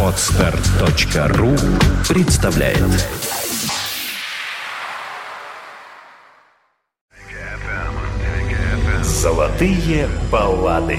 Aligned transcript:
Отстар.ру 0.00 1.56
представляет 2.08 2.78
Золотые 9.02 10.08
баллады. 10.30 10.98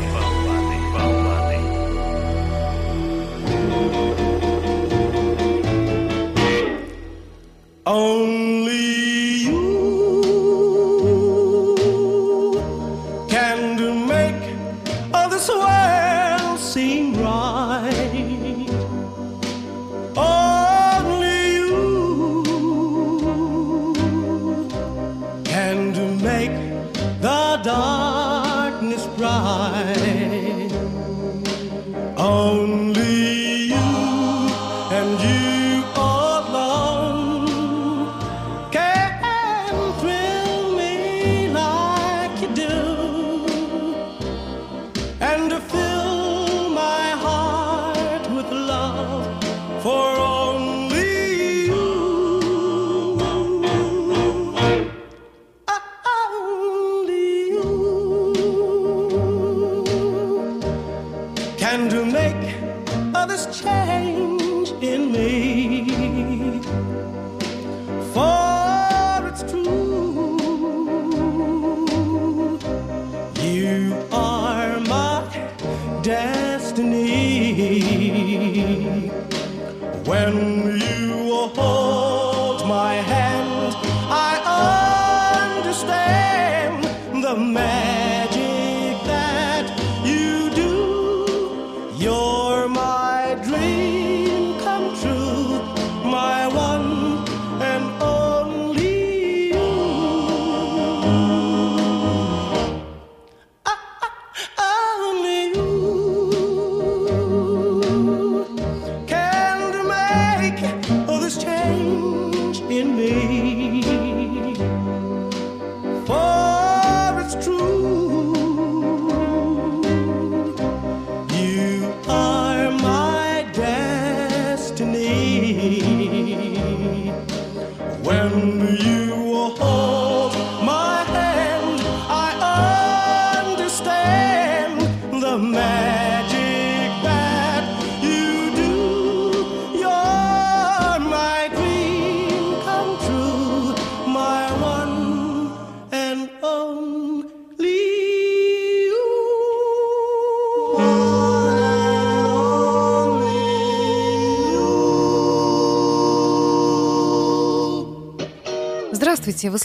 Only 7.85 8.34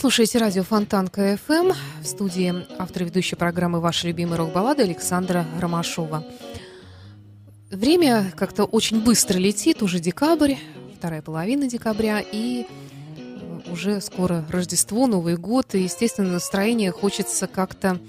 слушаете 0.01 0.39
радио 0.39 0.63
Фонтан 0.63 1.09
КФМ. 1.09 1.73
В 2.01 2.07
студии 2.07 2.65
автор 2.79 3.03
ведущей 3.03 3.35
программы 3.35 3.79
«Ваши 3.79 4.07
любимые 4.07 4.39
рок-баллады» 4.39 4.81
Александра 4.81 5.45
Ромашова. 5.59 6.25
Время 7.69 8.33
как-то 8.35 8.63
очень 8.63 9.03
быстро 9.03 9.37
летит, 9.37 9.83
уже 9.83 9.99
декабрь, 9.99 10.55
вторая 10.97 11.21
половина 11.21 11.67
декабря, 11.67 12.19
и 12.19 12.65
э, 12.65 13.71
уже 13.71 14.01
скоро 14.01 14.43
Рождество, 14.49 15.05
Новый 15.05 15.37
год, 15.37 15.75
и, 15.75 15.83
естественно, 15.83 16.31
настроение 16.31 16.89
хочется 16.89 17.45
как-то 17.45 17.99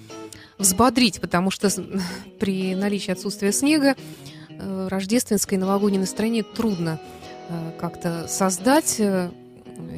взбодрить, 0.57 1.21
потому 1.21 1.51
что 1.51 1.69
при 2.41 2.75
наличии 2.75 3.11
отсутствия 3.11 3.53
снега 3.53 3.97
э, 4.49 4.89
рождественское 4.89 5.59
и 5.59 5.61
новогоднее 5.61 6.01
настроение 6.01 6.43
трудно 6.43 6.99
э, 7.51 7.73
как-то 7.79 8.29
создать 8.29 8.99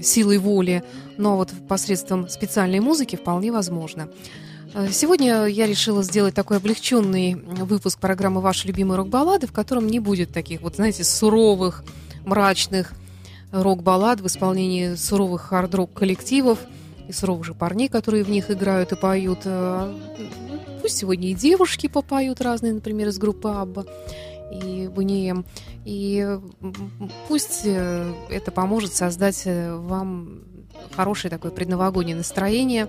силой 0.02 0.38
воли, 0.38 0.82
но 1.16 1.36
вот 1.36 1.50
посредством 1.68 2.28
специальной 2.28 2.80
музыки 2.80 3.16
вполне 3.16 3.52
возможно. 3.52 4.08
Э, 4.74 4.88
Сегодня 4.90 5.46
я 5.46 5.66
решила 5.66 6.02
сделать 6.02 6.34
такой 6.34 6.58
облегченный 6.58 7.34
выпуск 7.34 7.98
программы 7.98 8.40
«Ваши 8.40 8.66
любимые 8.66 8.98
рок-баллады», 8.98 9.46
в 9.46 9.52
котором 9.52 9.86
не 9.86 10.00
будет 10.00 10.32
таких 10.32 10.62
вот, 10.62 10.76
знаете, 10.76 11.04
суровых, 11.04 11.84
мрачных 12.24 12.92
рок-баллад 13.52 14.20
в 14.20 14.26
исполнении 14.26 14.94
суровых 14.96 15.42
хард-рок 15.42 15.92
коллективов 15.92 16.58
и 17.08 17.12
суровых 17.12 17.44
же 17.44 17.54
парней, 17.54 17.88
которые 17.88 18.24
в 18.24 18.30
них 18.30 18.50
играют 18.50 18.92
и 18.92 18.96
поют. 18.96 19.40
Э, 19.44 19.92
Пусть 20.82 20.98
сегодня 20.98 21.30
и 21.30 21.34
девушки 21.34 21.86
попоют 21.86 22.42
разные, 22.42 22.74
например, 22.74 23.08
из 23.08 23.16
группы 23.16 23.48
Абба 23.48 23.86
и 24.54 24.88
Бунием. 24.88 25.44
И 25.84 26.38
пусть 27.28 27.62
э, 27.64 28.14
это 28.30 28.50
поможет 28.50 28.94
создать 28.94 29.42
э, 29.46 29.74
вам 29.74 30.42
хорошее 30.92 31.30
такое 31.30 31.50
предновогоднее 31.50 32.16
настроение. 32.16 32.88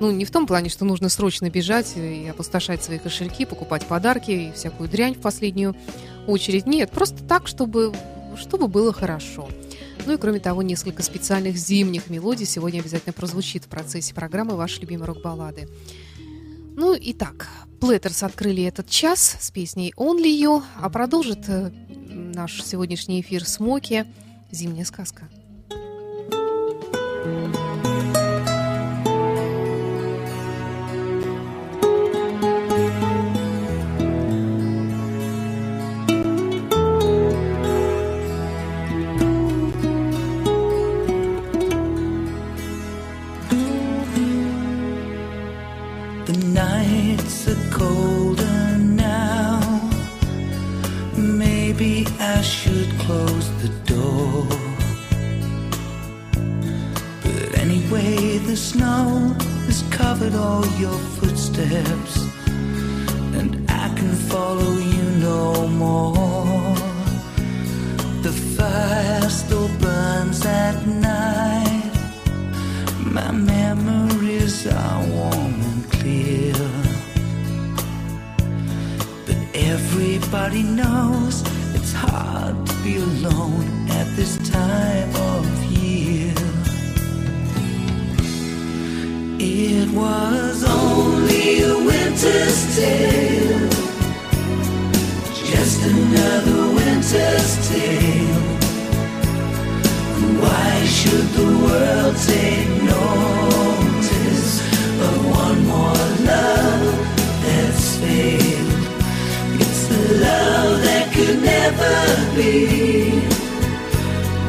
Ну, 0.00 0.10
не 0.10 0.24
в 0.24 0.30
том 0.30 0.46
плане, 0.46 0.70
что 0.70 0.84
нужно 0.84 1.08
срочно 1.08 1.48
бежать 1.50 1.96
и 1.96 2.26
опустошать 2.26 2.82
свои 2.82 2.98
кошельки, 2.98 3.44
покупать 3.44 3.86
подарки 3.86 4.30
и 4.30 4.52
всякую 4.52 4.88
дрянь 4.88 5.14
в 5.14 5.20
последнюю 5.20 5.76
очередь. 6.26 6.66
Нет, 6.66 6.90
просто 6.90 7.22
так, 7.22 7.46
чтобы, 7.46 7.92
чтобы 8.36 8.66
было 8.66 8.92
хорошо. 8.92 9.48
Ну 10.06 10.14
и 10.14 10.16
кроме 10.16 10.40
того, 10.40 10.62
несколько 10.62 11.02
специальных 11.02 11.56
зимних 11.56 12.10
мелодий 12.10 12.44
сегодня 12.44 12.80
обязательно 12.80 13.12
прозвучит 13.12 13.64
в 13.64 13.68
процессе 13.68 14.14
программы 14.14 14.56
«Ваши 14.56 14.80
любимые 14.80 15.06
рок-баллады». 15.06 15.68
Ну 16.76 16.94
и 16.94 17.12
так, 17.12 17.48
Плеттерс 17.80 18.22
открыли 18.22 18.64
этот 18.64 18.88
час 18.88 19.36
с 19.40 19.50
песней 19.50 19.92
«Only 19.96 20.30
You», 20.40 20.62
а 20.80 20.88
продолжит 20.90 21.48
э, 21.48 21.70
наш 21.88 22.62
сегодняшний 22.62 23.20
эфир 23.20 23.44
«Смоки» 23.44 24.06
«Зимняя 24.50 24.84
сказка». 24.84 25.28
The 27.24 27.63
covered 60.24 60.38
all 60.38 60.66
your 60.78 60.98
footsteps, 61.18 62.16
and 63.38 63.70
I 63.70 63.88
can 63.94 64.12
follow 64.30 64.72
you 64.78 65.02
no 65.20 65.68
more. 65.68 66.74
The 68.22 68.32
fire 68.56 69.28
still 69.28 69.68
burns 69.78 70.44
at 70.46 70.86
night. 70.86 71.92
My 73.00 73.30
memories 73.32 74.66
are 74.66 75.06
warm 75.08 75.60
and 75.70 75.92
clear. 75.92 76.54
But 79.26 79.38
everybody 79.54 80.62
knows 80.62 81.42
it's 81.74 81.92
hard 81.92 82.66
to 82.66 82.74
be 82.82 82.96
alone 82.96 83.90
at 83.90 84.16
this 84.16 84.36
time. 84.50 85.33
Was 89.94 90.64
only 90.64 91.62
a 91.62 91.76
winter's 91.76 92.76
tale, 92.76 93.68
just 95.32 95.82
another 95.86 96.74
winter's 96.74 97.68
tale. 97.68 98.42
Why 100.42 100.84
should 100.84 101.28
the 101.38 101.50
world 101.64 102.16
take 102.26 102.68
notice 102.82 104.52
of 105.06 105.16
one 105.30 105.64
more 105.66 106.06
love 106.26 106.94
that's 107.44 107.96
failed? 107.98 108.82
It's 109.60 109.86
the 109.86 110.02
love 110.26 110.82
that 110.82 111.12
could 111.14 111.40
never 111.40 111.96
be, 112.34 113.20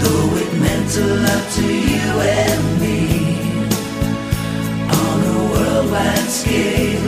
though 0.02 0.38
it 0.42 0.52
meant 0.60 0.98
a 0.98 1.08
lot 1.24 1.52
to 1.58 1.66
you 1.66 2.55
worldwide 6.44 7.05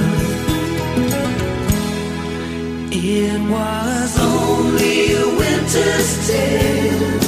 It 2.91 3.41
was 3.55 4.11
only 4.19 4.97
a 5.23 5.27
winter's 5.41 6.11
tale, 6.27 7.19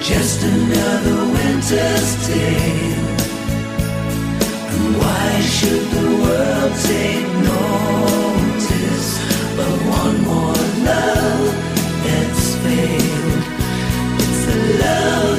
just 0.00 0.42
another 0.42 1.18
winter's 1.36 2.10
tale. 2.26 3.06
And 4.72 4.86
Why 5.00 5.28
should 5.54 5.84
the 5.96 6.06
world 6.22 6.72
take 6.90 7.25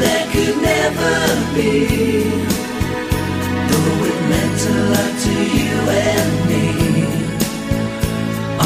that 0.04 0.26
could 0.32 0.58
never 0.62 1.16
be, 1.56 1.72
though 3.70 4.06
it 4.12 4.20
meant 4.32 4.62
a 4.68 4.78
lot 4.94 5.14
to 5.26 5.34
you 5.58 5.76
and 6.10 6.34
me. 6.50 6.66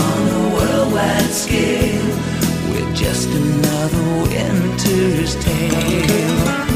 On 0.03 0.21
a 0.39 0.43
worldwide 0.55 1.31
scale, 1.31 2.09
we're 2.69 2.93
just 2.93 3.29
another 3.29 4.05
winter's 4.27 5.33
tale. 5.43 6.71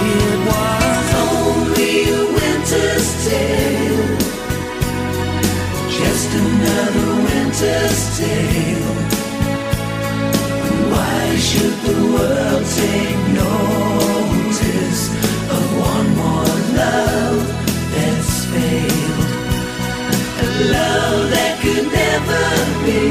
It 0.00 0.38
was 0.48 1.08
only 1.28 1.94
a 2.08 2.22
winter's 2.38 3.08
tale, 3.28 4.08
just 6.00 6.30
another 6.42 7.08
winter's 7.26 8.00
tale. 8.18 8.77
Should 11.48 11.76
the 11.80 11.98
world 12.12 12.64
take 12.76 13.20
notice 13.32 15.02
of 15.56 15.64
one 15.80 16.08
more 16.22 16.56
love 16.76 17.40
that's 17.94 18.36
failed? 18.52 19.30
A 20.44 20.48
love 20.76 21.20
that 21.34 21.54
could 21.62 21.86
never 22.04 22.44
be, 22.84 23.02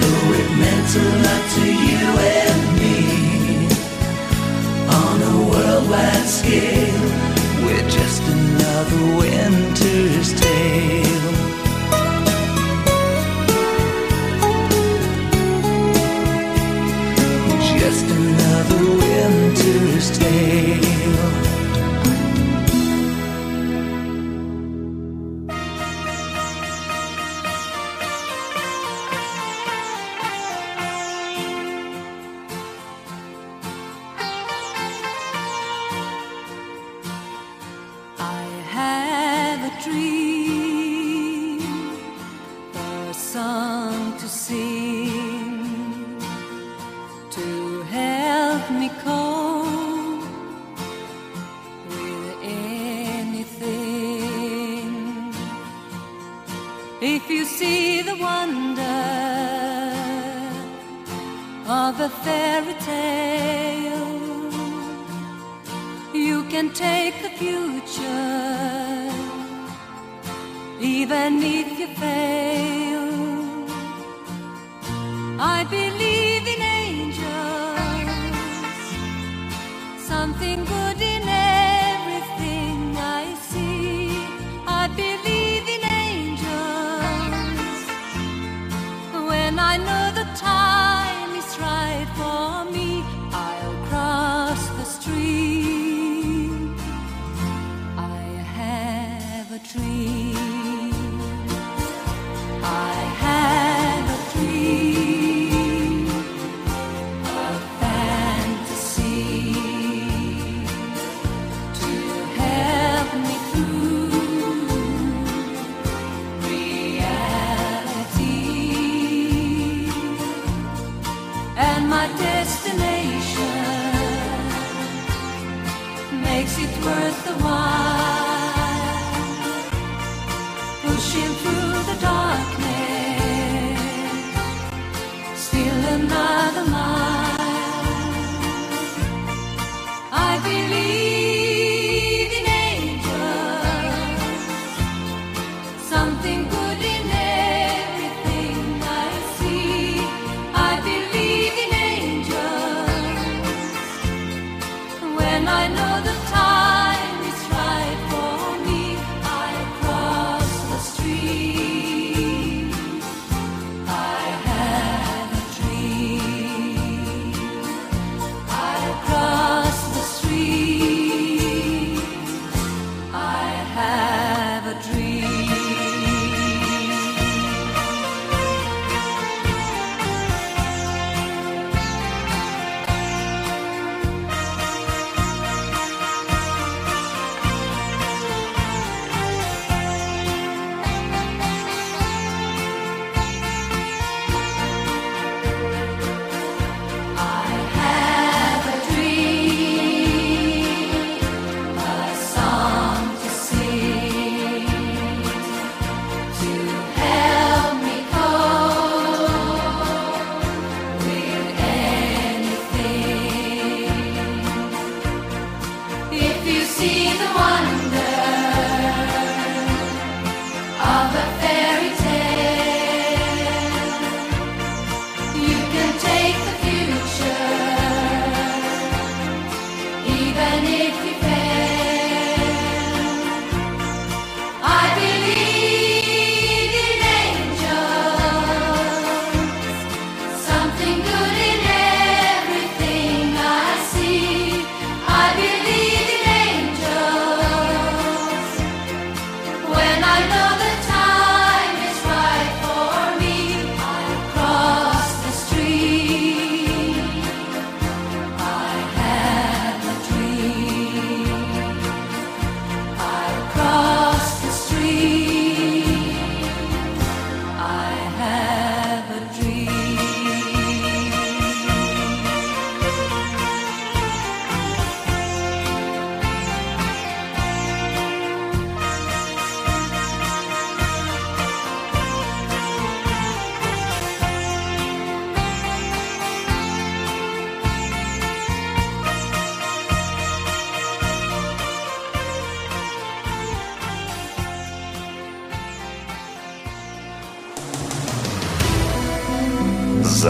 though 0.00 0.30
it 0.40 0.50
meant 0.62 0.90
a 0.96 1.08
lot 1.24 1.44
to 1.56 1.64
you 1.86 2.04
and 2.40 2.62
me 2.80 2.96
on 5.04 5.16
a 5.20 5.36
worldwide 5.50 6.28
scale. 6.38 7.08
We're 7.62 7.88
just 7.90 8.22
another 8.22 9.02
winter's 9.18 10.30
tale. 10.40 11.37
Winter's 19.98 21.17
can 66.48 66.70
take 66.72 67.14
the 67.22 67.28
future, 67.28 69.12
even 70.80 71.42
if 71.42 71.78
you 71.78 71.88
fail. 71.88 73.06
I 75.38 75.64
believe 75.64 76.46
in 76.54 76.60
angels, 76.80 77.26
something 79.98 80.57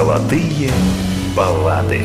Золотые 0.09 0.71
баллады. 1.37 2.01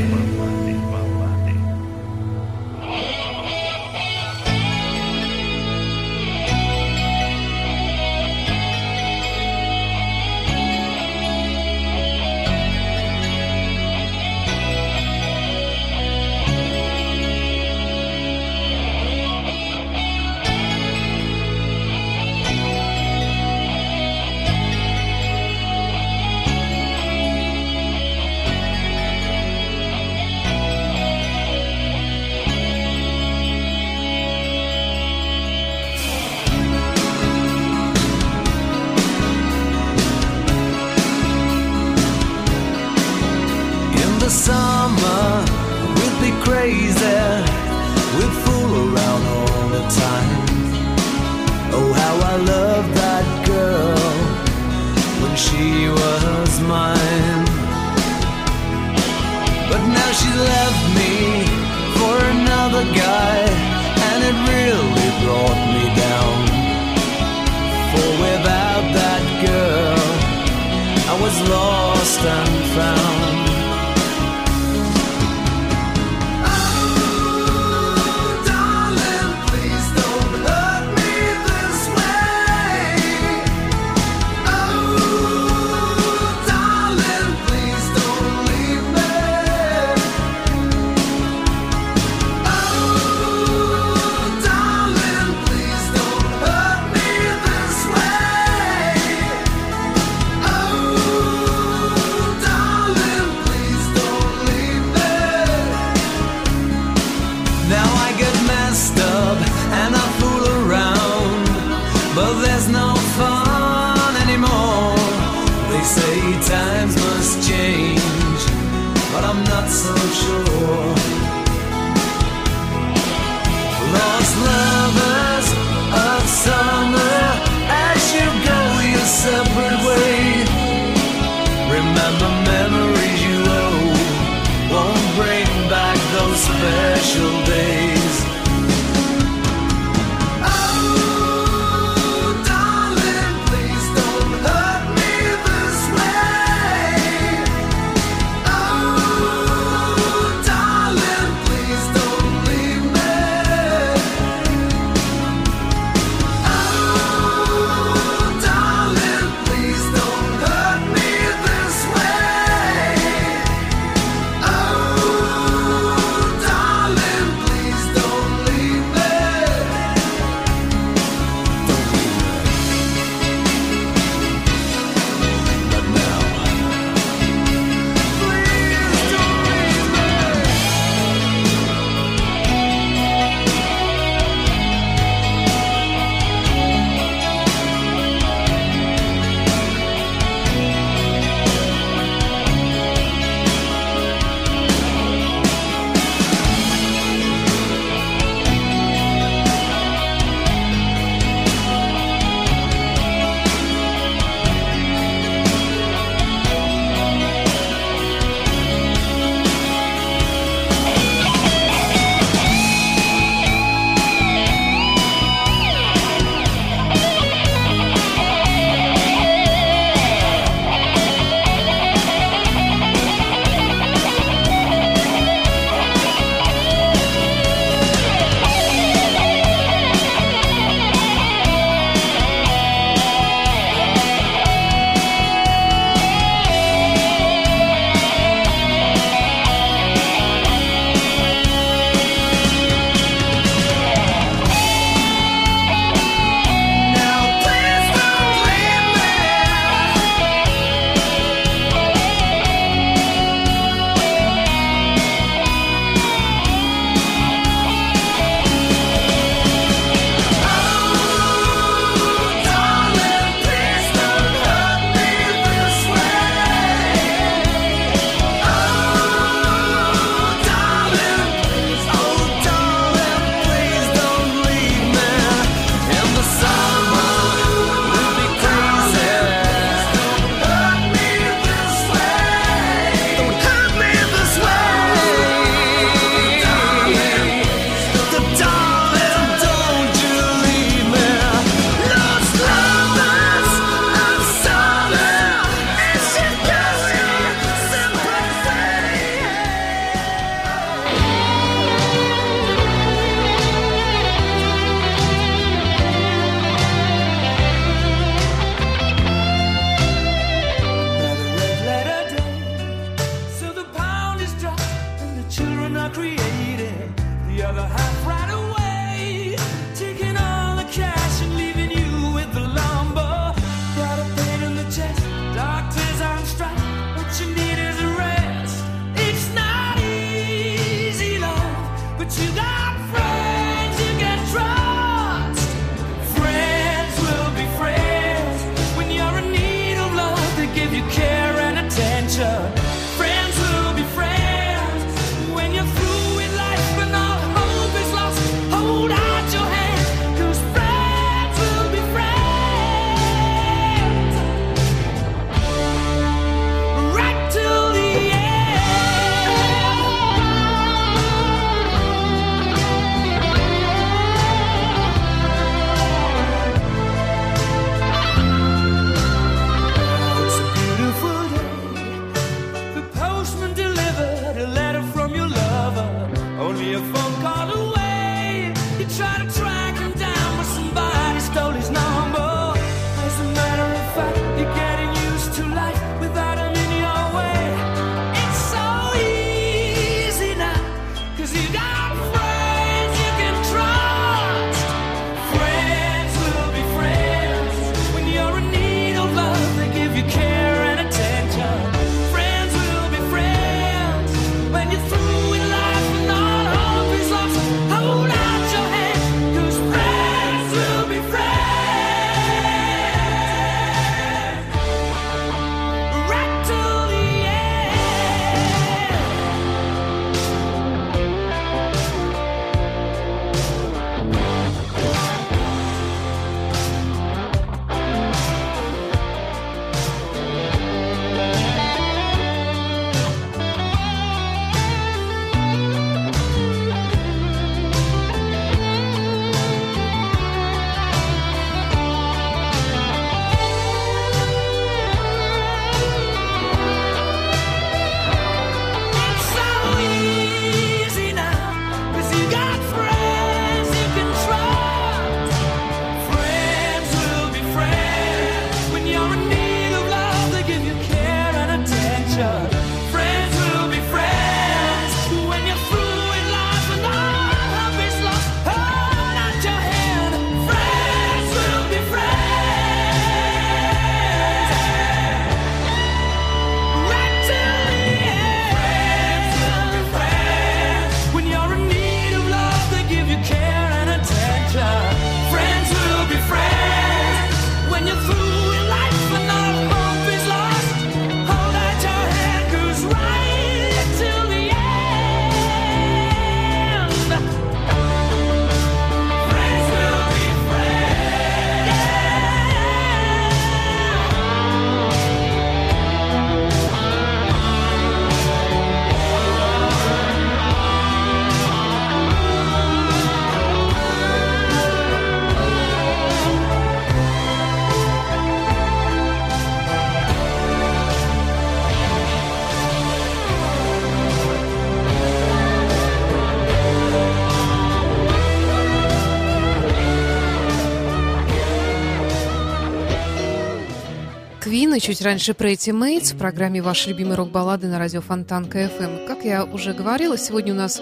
Антон, 534.74 534.90
чуть 534.90 535.04
раньше 535.04 535.36
про 535.36 535.50
эти 535.50 535.70
Mates 535.70 536.16
в 536.16 536.18
программе 536.18 536.60
«Ваши 536.60 536.90
любимые 536.90 537.14
рок-баллады» 537.14 537.68
на 537.68 537.78
радио 537.78 538.02
Фонтан 538.02 538.46
КФМ. 538.46 539.06
Как 539.06 539.24
я 539.24 539.46
уже 539.46 539.72
говорила, 539.72 540.18
сегодня 540.18 540.52
у 540.52 540.56
нас 540.56 540.82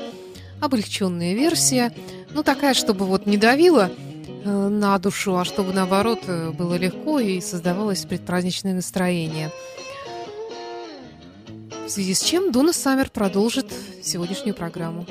облегченная 0.62 1.34
версия, 1.34 1.94
ну 2.30 2.42
такая, 2.42 2.74
чтобы 2.74 3.04
вот 3.04 3.26
не 3.26 3.36
давила 3.36 3.92
э, 4.46 4.50
на 4.50 4.98
душу, 4.98 5.36
а 5.36 5.44
чтобы 5.44 5.74
наоборот 5.74 6.22
э, 6.28 6.52
было 6.52 6.76
легко 6.76 7.20
и 7.20 7.42
создавалось 7.42 8.06
предпраздничное 8.06 8.74
настроение. 8.74 9.52
В 11.86 11.90
связи 11.90 12.14
с 12.14 12.22
чем 12.22 12.54
Дона 12.54 12.72
Саммер 12.72 13.10
продолжит 13.10 13.74
сегодняшнюю 14.02 14.56
программу. 14.56 15.06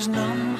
fingers 0.00 0.08
numb, 0.08 0.58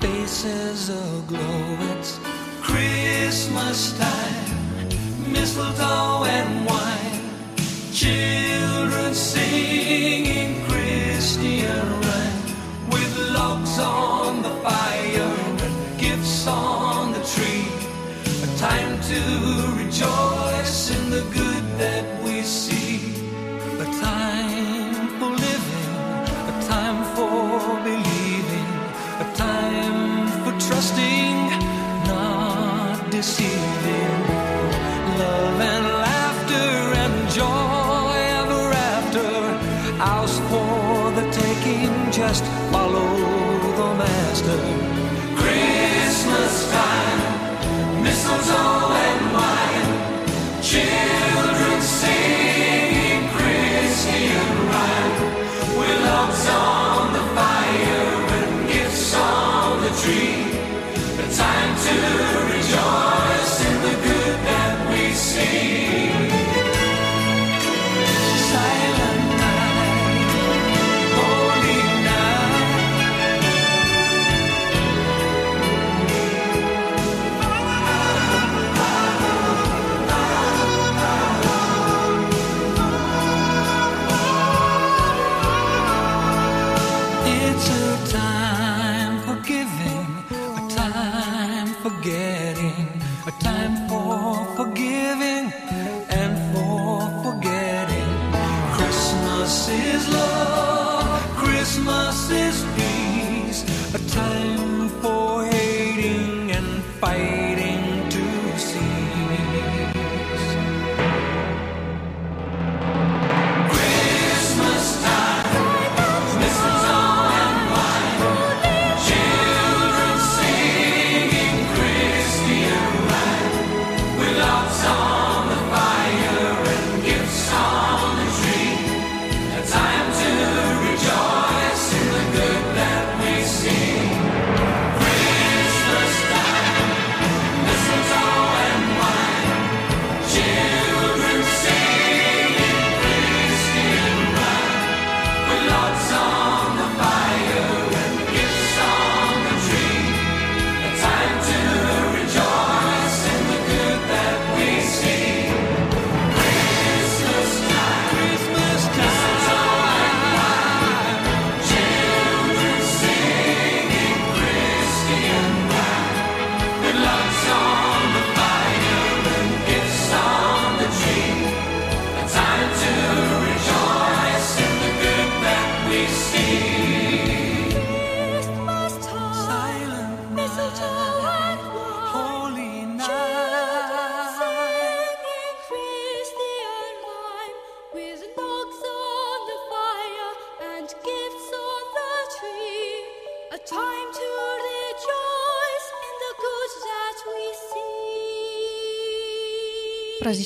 faces 0.00 0.90
aglow. 0.90 1.76
It's 1.96 2.18
Christmas 2.60 3.96
time, 3.98 5.32
mistletoe 5.32 6.24
and 6.24 6.66
wine, 6.66 7.20
children 7.92 9.14
singing 9.14 10.64
Christian 10.66 11.86
rhyme 12.00 12.90
with 12.90 13.30
logs 13.34 13.78
on 13.78 14.42
the 14.42 14.50
fire, 14.62 15.56
gifts 15.98 16.46
on 16.46 17.12
the 17.12 17.20
tree. 17.20 17.68
A 18.42 18.58
time 18.58 19.00
to 19.00 19.84
rejoice. 19.84 20.41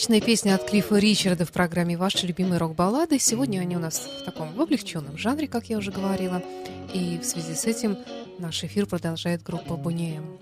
Отличная 0.06 0.24
песня 0.24 0.54
от 0.54 0.64
Клиффа 0.70 0.98
Ричарда 0.98 1.44
в 1.44 1.50
программе 1.50 1.98
«Ваши 1.98 2.28
любимые 2.28 2.58
рок-баллады». 2.58 3.18
Сегодня 3.18 3.58
они 3.58 3.74
у 3.74 3.80
нас 3.80 3.98
в 3.98 4.24
таком 4.24 4.54
в 4.54 4.62
облегченном 4.62 5.18
жанре, 5.18 5.48
как 5.48 5.64
я 5.64 5.78
уже 5.78 5.90
говорила. 5.90 6.44
И 6.94 7.18
в 7.18 7.24
связи 7.24 7.56
с 7.56 7.64
этим 7.64 7.98
наш 8.38 8.62
эфир 8.62 8.86
продолжает 8.86 9.42
группа 9.42 9.74
«Бунеем». 9.74 10.38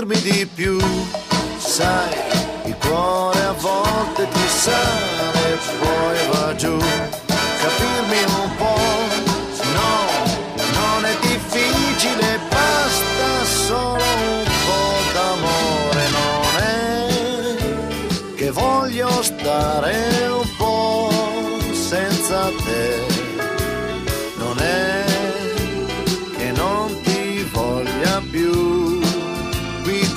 dirmi 0.00 0.20
di 0.22 0.46
più. 0.46 0.78
Sai, 1.58 2.16
il 2.64 2.76
cuore 2.76 3.40
a 3.40 3.52
volte 3.52 4.26
ti 4.28 4.48
sale 4.48 5.52
e 5.52 5.58
poi 5.78 6.18
va 6.30 6.54
giù. 6.54 6.78
Capirmi 7.62 8.22
un 8.42 8.56
po', 8.56 8.78
no, 9.74 9.92
non 10.78 11.04
è 11.04 11.16
difficile, 11.20 12.38
basta 12.48 13.44
solo 13.44 14.02
un 14.02 14.44
po' 14.66 15.12
d'amore. 15.12 16.08
Non 16.18 16.54
è 16.62 18.34
che 18.36 18.50
voglio 18.50 19.22
stare 19.22 20.28
un 20.28 20.48
po' 20.56 21.10
senza 21.72 22.50
te. 22.64 23.09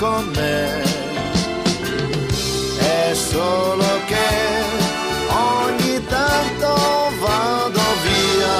con 0.03 0.29
me. 0.35 0.83
È 2.77 3.13
solo 3.13 3.87
che 4.05 4.29
ogni 5.29 6.05
tanto 6.07 6.71
vado 7.21 7.85
via, 8.05 8.59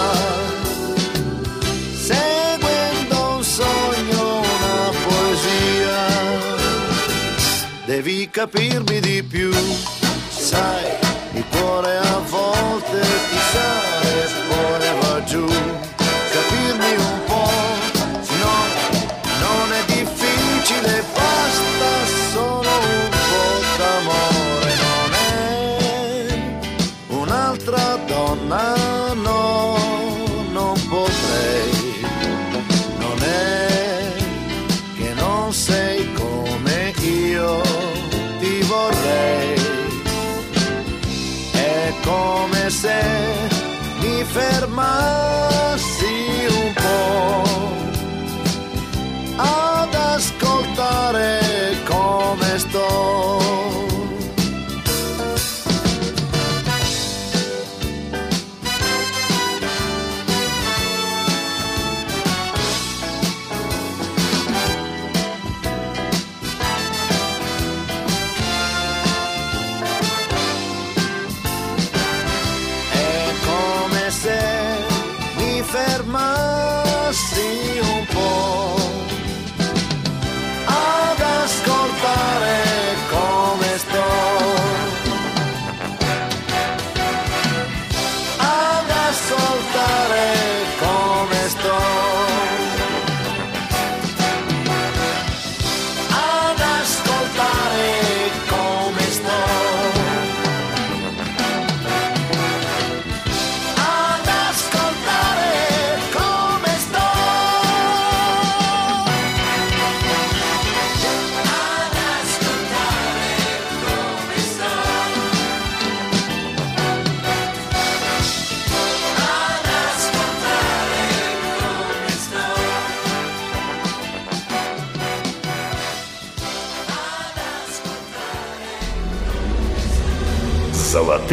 seguendo 2.10 3.36
un 3.36 3.44
sogno, 3.44 4.40
una 4.40 4.90
poesia. 5.06 6.02
Devi 7.88 8.30
capirmi 8.30 9.02
di 9.02 9.22
più, 9.24 9.52
sai, 10.30 10.92
il 11.34 11.44
cuore 11.52 11.98
a 11.98 12.20
volte 12.20 13.00
ti 13.02 13.40
sale 13.52 14.24
e 14.24 14.28
poi 14.48 15.00
va 15.02 15.24
giù. 15.26 15.83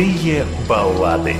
Крутые 0.00 0.46
баллады. 0.66 1.36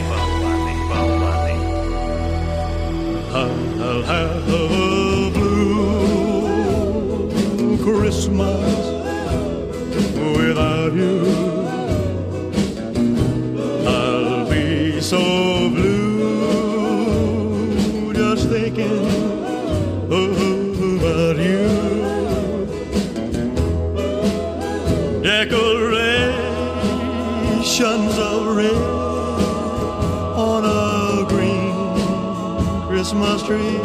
tree. 33.51 33.79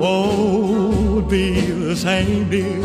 Won't 0.00 1.28
be 1.28 1.60
the 1.60 1.94
same, 1.96 2.48
dear. 2.48 2.83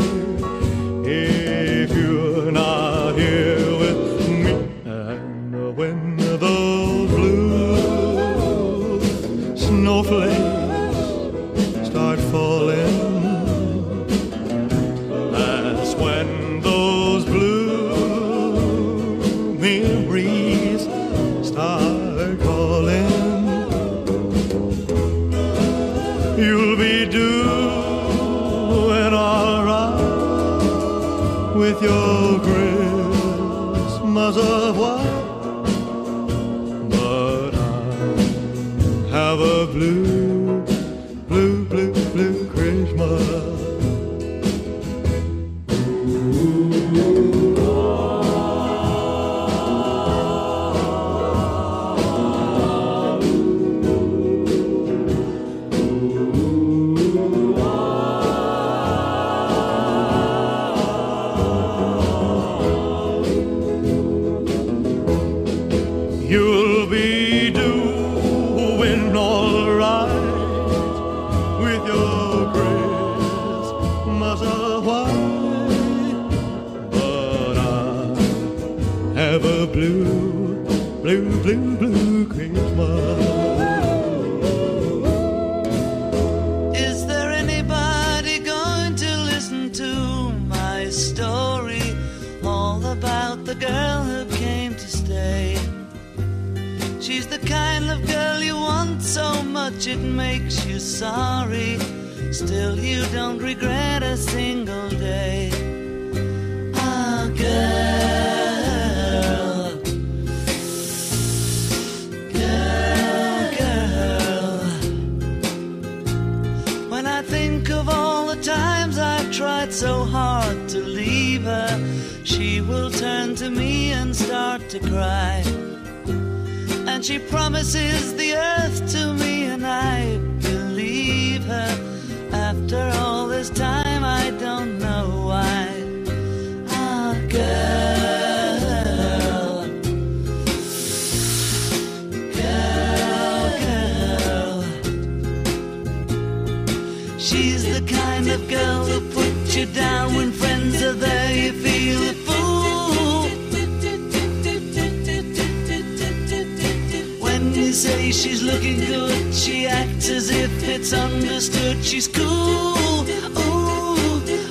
She's 158.20 158.42
looking 158.42 158.78
good, 158.80 159.34
she 159.34 159.66
acts 159.66 160.10
as 160.10 160.30
if 160.30 160.50
it's 160.68 160.92
understood. 160.92 161.82
She's 161.82 162.06
cool. 162.06 162.26
Ooh, 162.26 163.04
ooh, 163.38 163.96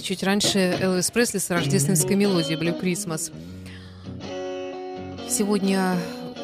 чуть 0.02 0.24
раньше 0.24 0.60
Элвис 0.60 1.12
Пресли 1.12 1.38
с 1.38 1.50
рождественской 1.50 2.16
мелодией 2.16 2.60
Blue 2.60 2.80
Christmas. 2.80 3.32
Сегодня 5.30 5.96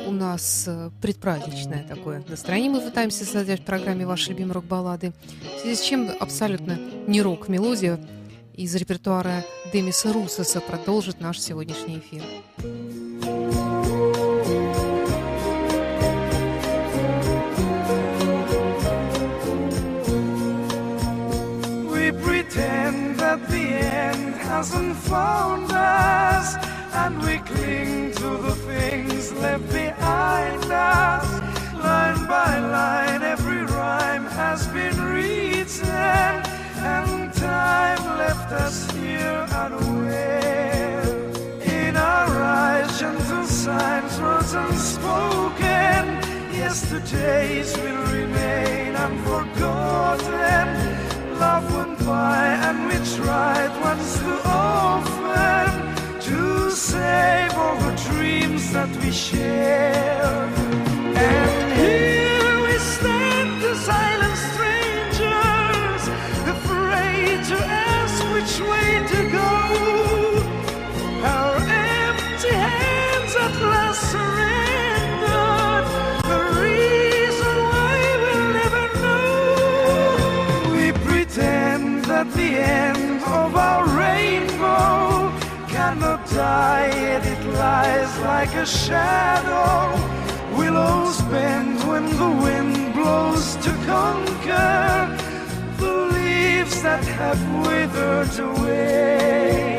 у 0.06 0.12
нас 0.12 0.66
э, 0.68 0.90
предпраздничное 1.02 1.86
такое 1.88 2.24
настроение. 2.28 2.72
Мы 2.72 2.82
пытаемся 2.82 3.26
создать 3.26 3.62
в 3.62 3.66
программе 3.66 4.06
ваши 4.06 4.30
любимые 4.30 4.54
рок-баллады. 4.54 5.12
В 5.58 5.62
связи 5.62 5.76
с 5.76 5.82
чем 5.82 6.10
абсолютно 6.20 6.80
не 7.08 7.22
рок-мелодия 7.22 8.00
из 8.54 8.74
репертуара 8.76 9.44
Демиса 9.74 10.14
Русоса 10.14 10.62
продолжит 10.62 11.20
наш 11.20 11.40
сегодняшний 11.40 12.00
эфир. 12.00 12.24
Pretend 22.50 23.18
that 23.18 23.46
the 23.50 23.58
end 23.60 24.36
hasn't 24.36 24.96
found 24.96 25.70
us, 25.72 26.56
and 26.94 27.22
we 27.22 27.38
cling 27.40 28.12
to 28.14 28.38
the 28.38 28.56
things 28.70 29.34
left 29.34 29.70
behind 29.72 30.64
us. 30.72 31.28
Line 31.74 32.26
by 32.28 32.60
line, 32.60 33.22
every 33.22 33.64
rhyme 33.66 34.26
has 34.26 34.66
been 34.68 34.96
written, 35.12 35.90
and 35.90 37.34
time 37.34 38.18
left 38.18 38.52
us 38.54 38.90
here 38.92 39.46
unaware. 39.64 41.04
In 41.64 41.98
our 41.98 42.30
eyes, 42.44 43.00
gentle 43.00 43.46
signs, 43.46 44.20
words 44.22 44.54
unspoken. 44.54 46.04
Yesterdays 46.62 47.76
will 47.78 48.04
remain 48.20 48.96
unforgotten. 48.96 50.68
Love 51.40 51.76
went 51.76 51.87
by 52.08 52.48
and 52.68 52.88
we 52.88 52.98
tried 53.18 53.74
once 53.82 54.18
too 54.20 54.40
often 54.46 55.70
to 56.22 56.72
save 56.72 57.54
all 57.54 57.76
the 57.86 57.94
dreams 58.08 58.72
that 58.72 58.90
we 59.02 59.12
shared. 59.12 60.54
And 61.30 61.68
here 61.82 62.54
we 62.66 62.76
stand, 62.96 63.62
the 63.62 63.76
silent 63.90 64.38
strangers, 64.52 66.04
afraid 66.56 67.38
to 67.52 67.58
ask 67.92 68.18
which 68.36 68.54
way 68.72 68.90
to 69.14 69.20
go. 69.38 70.07
That 82.18 82.34
the 82.34 82.54
end 82.82 83.22
of 83.22 83.56
our 83.56 83.86
rainbow 84.04 85.30
cannot 85.68 86.28
die, 86.32 86.88
yet 87.06 87.24
it 87.24 87.42
lies 87.64 88.12
like 88.32 88.52
a 88.56 88.66
shadow. 88.66 89.78
Willows 90.58 91.22
bend 91.34 91.78
when 91.90 92.06
the 92.22 92.32
wind 92.46 92.94
blows 92.96 93.56
to 93.58 93.72
conquer 93.94 95.16
the 95.78 95.94
leaves 96.16 96.82
that 96.82 97.04
have 97.20 97.42
withered 97.68 98.36
away. 98.50 99.78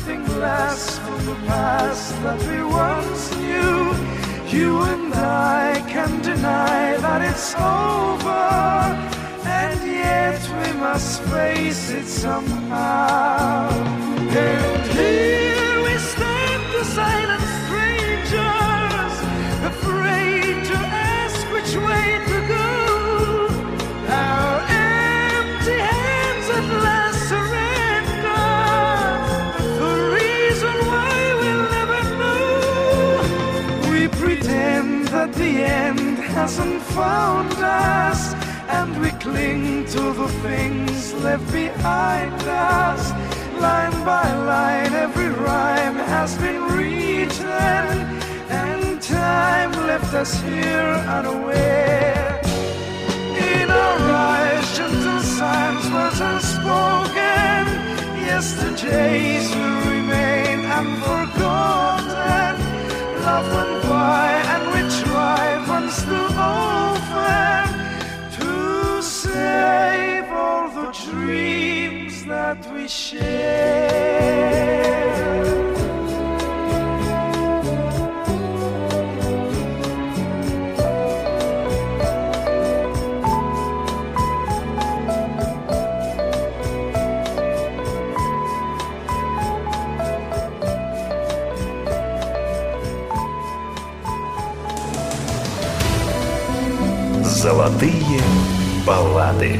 Nothing 0.00 0.40
lasts 0.40 0.98
from 0.98 1.26
the 1.26 1.34
past 1.46 2.22
that 2.22 2.40
we 2.48 2.64
once 2.64 3.36
knew. 3.36 3.92
You 4.48 4.80
and 4.80 5.12
I 5.12 5.84
can 5.90 6.22
deny 6.22 6.96
that 6.96 7.20
it's 7.20 7.54
over, 7.54 8.46
and 9.46 9.80
yet 9.86 10.40
we 10.56 10.80
must 10.80 11.20
face 11.24 11.90
it 11.90 12.06
somehow. 12.06 13.68
And 14.30 14.90
here 14.92 15.69
hasn't 36.40 36.80
found 36.96 37.52
us, 37.58 38.32
and 38.78 38.98
we 39.02 39.10
cling 39.24 39.84
to 39.84 40.00
the 40.20 40.28
things 40.44 41.12
left 41.22 41.46
behind 41.52 42.32
us. 42.48 43.02
Line 43.60 43.98
by 44.06 44.26
line, 44.52 44.94
every 44.94 45.28
rhyme 45.28 45.98
has 46.14 46.38
been 46.38 46.62
written, 46.72 47.92
and 48.64 49.02
time 49.02 49.72
left 49.90 50.14
us 50.14 50.32
here 50.40 50.92
unaware. 51.18 52.40
In 53.52 53.68
our 53.68 54.00
eyes, 54.32 54.66
gentle 54.78 55.20
signs 55.20 55.86
was 55.96 56.16
unspoken. 56.30 57.62
Yesterday's 58.30 59.46
will 59.54 59.80
remain 59.94 60.58
unforgotten. 60.80 62.52
Love 63.26 63.48
went 63.56 63.82
by, 63.92 64.28
and 64.54 64.69
we 65.90 66.06
tried 66.06 67.02
once 67.10 68.38
to 68.38 69.02
save 69.02 70.30
all 70.30 70.70
the 70.70 70.92
dreams 70.92 72.24
that 72.26 72.64
we 72.72 72.86
share. 72.86 74.89
Золотые 97.59 98.21
баллады. 98.87 99.59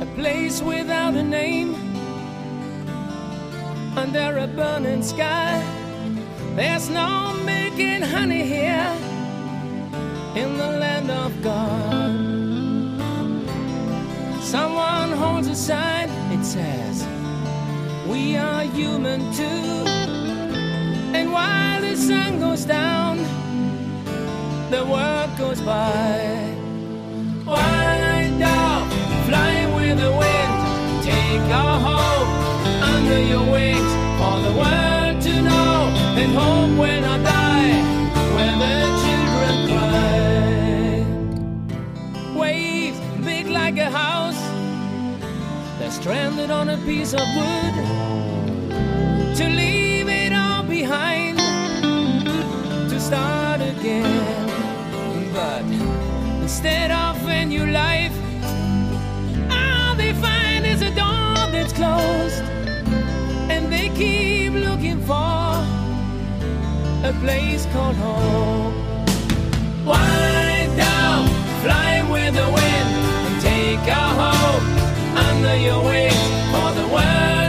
a 0.00 0.06
place 0.16 0.62
without 0.62 1.14
a 1.14 1.22
name 1.22 1.74
under 3.96 4.38
a 4.38 4.46
burning 4.46 5.02
sky. 5.02 5.77
There's 6.59 6.89
no 6.89 7.41
making 7.45 8.01
honey 8.01 8.43
here 8.43 8.93
in 10.35 10.57
the 10.57 10.71
land 10.83 11.09
of 11.09 11.31
God. 11.41 12.11
Someone 14.43 15.11
holds 15.13 15.47
a 15.47 15.55
sign, 15.55 16.09
it 16.35 16.43
says, 16.43 17.07
We 18.09 18.35
are 18.35 18.63
human 18.63 19.21
too. 19.39 19.85
And 21.17 21.31
while 21.31 21.79
the 21.79 21.95
sun 21.95 22.41
goes 22.41 22.65
down, 22.65 23.19
the 24.69 24.83
world 24.83 25.31
goes 25.37 25.61
by. 25.61 26.43
Wind 27.47 28.37
down, 28.37 28.89
fly 29.29 29.55
with 29.77 29.97
the 29.97 30.11
wind. 30.11 30.53
Take 31.05 31.49
our 31.63 31.79
hope 31.87 32.31
under 32.91 33.19
your 33.31 33.49
wings 33.49 33.91
for 34.19 34.35
the 34.41 34.53
world 34.59 34.88
that 36.19 36.35
home 36.35 36.77
when 36.77 37.03
I 37.05 37.17
die, 37.23 37.81
where 38.35 38.55
the 38.63 38.73
children 39.03 39.55
cry. 39.71 41.03
Waves 42.37 42.99
big 43.23 43.47
like 43.47 43.77
a 43.77 43.89
house, 43.89 44.41
they're 45.79 45.91
stranded 45.91 46.51
on 46.51 46.69
a 46.69 46.77
piece 46.79 47.13
of 47.13 47.25
wood. 47.37 47.75
To 49.37 49.45
leave 49.47 50.09
it 50.09 50.33
all 50.33 50.63
behind, 50.63 51.37
to 52.89 52.99
start 52.99 53.61
again. 53.61 54.49
But 55.33 55.63
instead 56.41 56.91
of 56.91 57.15
a 57.29 57.45
new 57.45 57.65
life, 57.65 58.15
all 59.49 59.95
they 59.95 60.11
find 60.25 60.65
is 60.65 60.81
a 60.81 60.91
door 60.93 61.47
that's 61.53 61.71
closed, 61.71 62.43
a 67.03 67.13
place 67.21 67.65
called 67.67 67.95
home. 67.95 68.73
Wind 69.85 70.75
down, 70.77 71.27
fly 71.63 72.03
with 72.11 72.33
the 72.33 72.47
wind, 72.57 72.89
and 73.27 73.41
take 73.41 73.95
our 73.95 74.13
hope 74.23 74.65
under 75.27 75.55
your 75.55 75.83
wings 75.83 76.29
for 76.51 76.69
the 76.79 76.87
world 76.93 77.48